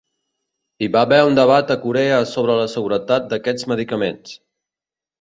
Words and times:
Hi 0.85 0.89
va 0.95 1.03
haver 1.07 1.19
un 1.27 1.37
debat 1.41 1.75
a 1.77 1.79
Corea 1.85 2.17
sobre 2.33 2.57
la 2.63 2.67
seguretat 2.79 3.31
d'aquests 3.37 3.71
medicaments. 3.77 4.39